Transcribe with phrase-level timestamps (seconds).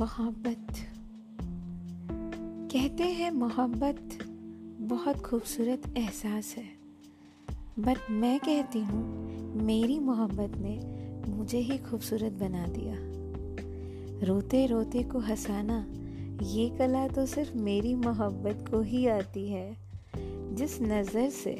[0.00, 0.66] मोहब्बत।
[2.72, 4.18] कहते हैं मोहब्बत
[4.80, 6.64] बहुत खूबसूरत एहसास है।
[7.78, 9.30] बट मैं कहती हूँ,
[9.62, 10.80] मेरी मोहब्बत ने
[11.36, 12.94] मुझे ही खूबसूरत बना दिया।
[14.26, 15.86] रोते रोते को हंसाना,
[16.44, 19.76] ये कला तो सिर्फ़ मेरी मोहब्बत को ही आती है।
[20.54, 21.54] जिस नज़र से,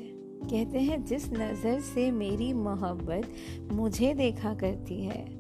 [0.51, 3.35] कहते हैं जिस नज़र से मेरी मोहब्बत
[3.73, 5.40] मुझे देखा करती है।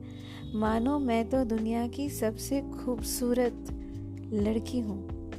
[0.55, 3.67] मानो मैं तो दुनिया की सबसे खूबसूरत
[4.33, 5.31] लड़की हूँ।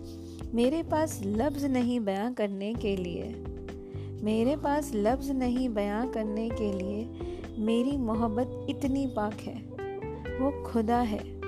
[0.54, 3.44] मेरे पास लफ्ज़ नहीं बयां करने के लिए।
[4.24, 7.10] मेरे पास लफ्ज़ नहीं बयां करने के लिए
[7.58, 9.56] मेरी मोहब्बत इतनी पाक है।
[10.40, 11.42] वो खुदा है।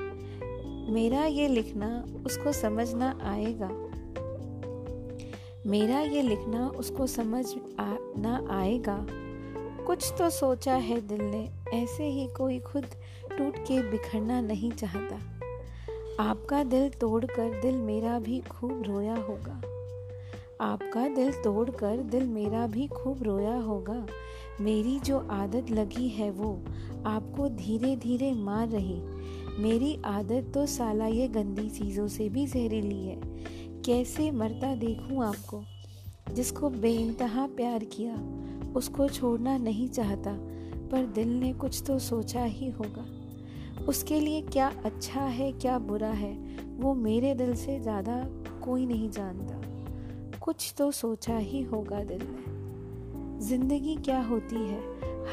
[0.92, 3.70] मेरा ये लिखना उसको समझना आएगा।
[5.68, 7.46] मेरा ये लिखना उसको समझ
[7.80, 9.08] आ, ना आएगा।
[9.86, 12.86] कुछ तो सोचा है दिल ने ऐसे ही कोई खुद
[13.38, 15.16] टूट के बिखरना नहीं चाहता।
[16.20, 19.62] आपका दिल तोड़कर दिल मेरा भी खूब रोया होगा।
[20.62, 24.08] आपका दिल तोड़कर दिल मेरा भी खूब रोया होगा।
[24.62, 26.64] मेरी जो आदत लगी है वो
[27.06, 29.02] आपको धीरे धीरे मार रही।
[29.64, 33.22] मेरी आदत तो साला ये गंदी चीज़ों से भी जहरीली है।
[33.82, 35.64] कैसे मरता देखूँ आपको?
[36.34, 38.16] जिसको बेइंतहा प्यार किया,
[38.76, 40.32] उसको छोड़ना नहीं चाहता,
[40.92, 43.23] पर दिल ने कुछ तो सोचा ही होगा।
[43.88, 46.34] उसके लिए क्या अच्छा है, क्या बुरा है,
[46.78, 48.28] वो मेरे दिल से ज़्यादा
[48.64, 49.62] कोई नहीं जानता।
[50.40, 54.80] कुछ तो सोचा ही होगा दिल ने। ज़िंदगी क्या होती है,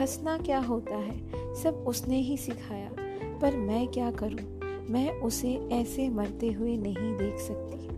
[0.00, 1.18] हंसना क्या होता है,
[1.54, 2.90] सब उसने ही सिखाया।
[3.38, 4.60] पर मैं क्या करूँ?
[4.90, 7.88] मैं उसे ऐसे मरते हुए नहीं देख सकती।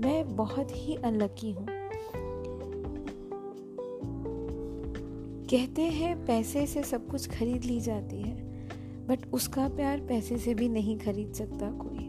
[0.00, 1.66] मैं बहुत ही अनलकी हूँ।
[5.50, 8.19] कहते हैं पैसे से सब कुछ खरीद ली जाती
[9.10, 12.08] बट उसका प्यार पैसे से भी नहीं खरीद सकता कोई।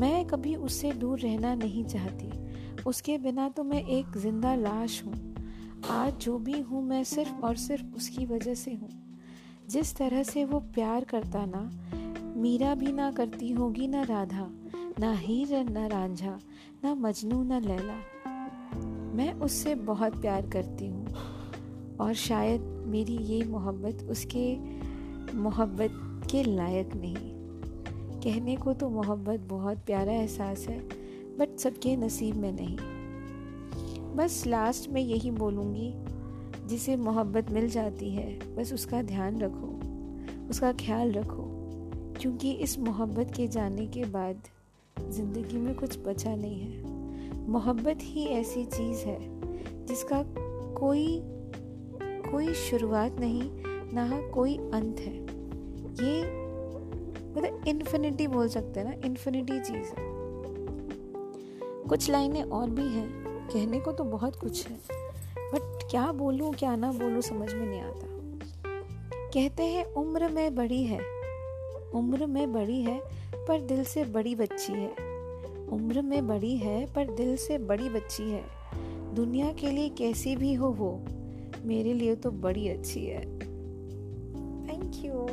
[0.00, 2.30] मैं कभी उससे दूर रहना नहीं चाहती।
[2.82, 5.34] उसके बिना तो मैं एक ज़िंदा लाश हूँ।
[5.90, 9.16] आज जो भी हूँ मैं सिर्फ़ और सिर्फ़ उसकी वजह से हूँ।
[9.68, 11.70] जिस तरह से वो प्यार करता ना,
[12.36, 14.50] मीरा भी ना करती होगी ना राधा,
[14.98, 16.38] ना हीर, ना रांझा,
[16.84, 18.00] ना मजनू, ना लैला।
[19.14, 21.06] मैं उससे बहुत प्यार करती हूँ।
[22.00, 24.78] और शायद मेरी ये मोहब्बत उसके
[25.34, 25.90] मोहब्बत
[26.30, 27.32] के लायक नहीं।
[28.20, 30.78] कहने को तो मोहब्बत बहुत प्यारा एहसास है
[31.38, 32.76] बट सबके नसीब में नहीं।
[34.16, 35.92] बस लास्ट में यही बोलूँगी,
[36.66, 39.68] जिसे मोहब्बत मिल जाती है, बस उसका ध्यान रखो,
[40.50, 41.44] उसका ख्याल रखो,
[42.20, 44.42] क्योंकि इस मोहब्बत के जाने के बाद
[45.10, 49.18] ज़िंदगी में कुछ बचा नहीं है। मोहब्बत ही ऐसी चीज़ है,
[49.86, 50.22] जिसका
[50.80, 51.20] कोई
[52.30, 55.16] कोई शुरुआत नहीं ना कोई अंत है।
[56.06, 56.22] ये
[57.36, 60.18] मतलब इन्फिनिटी बोल सकते हैं ना इन्फिनिटी चीज़ है।
[61.88, 63.08] कुछ लाइनें और भी हैं,
[63.48, 64.76] कहने को तो बहुत कुछ है।
[65.38, 68.06] बट क्या बोलूँ, क्या ना बोलूँ, समझ में नहीं आता।
[69.34, 71.00] कहते हैं, उम्र में बड़ी है।
[71.94, 73.02] उम्र में बड़ी है,
[73.48, 74.90] पर दिल से बड़ी बच्ची है।
[75.68, 78.44] उम्र में बड़ी है, पर दिल से बड़ी बच्ची है।
[79.14, 81.04] दुनिया के लिए कैसी भी हो वो,
[81.64, 83.47] मेरे लिए तो बड़ी अच्छी है।
[84.68, 85.26] Thank you